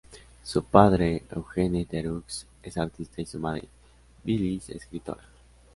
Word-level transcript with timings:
Su 0.41 0.63
padre, 0.63 1.21
Eugene 1.29 1.85
Theroux, 1.85 2.25
es 2.63 2.75
artista 2.79 3.21
y 3.21 3.25
su 3.27 3.37
madre, 3.37 3.67
Phyllis, 4.25 4.71
escritora. 4.71 5.21